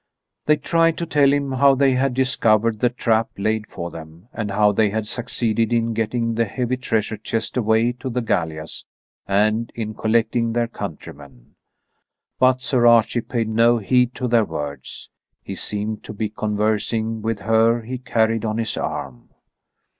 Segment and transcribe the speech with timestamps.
[0.47, 4.49] They tried to tell him how they had discovered the trap laid for them and
[4.49, 8.83] how they had succeeded in getting the heavy treasure chest away to the gallias
[9.27, 11.53] and in collecting their countrymen;
[12.39, 15.11] but Sir Archie paid no heed to their words.
[15.43, 19.29] He seemed to be conversing with her he carried on his arm.